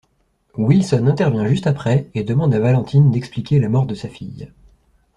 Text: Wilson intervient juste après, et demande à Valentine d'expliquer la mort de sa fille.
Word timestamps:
Wilson 0.57 1.05
intervient 1.05 1.45
juste 1.45 1.67
après, 1.67 2.09
et 2.15 2.23
demande 2.23 2.55
à 2.55 2.59
Valentine 2.59 3.11
d'expliquer 3.11 3.59
la 3.59 3.69
mort 3.69 3.85
de 3.85 3.93
sa 3.93 4.09
fille. 4.09 4.51